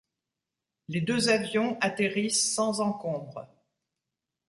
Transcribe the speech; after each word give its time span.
Les 0.87 1.01
deux 1.01 1.29
avions 1.29 1.77
atterrissent 1.79 2.55
sans 2.55 2.79
encombre. 2.81 3.47